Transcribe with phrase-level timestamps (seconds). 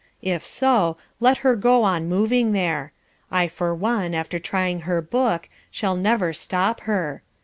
[0.23, 2.91] If so, let her go on moving there.
[3.29, 7.21] I for one, after trying her book, shall never stop her.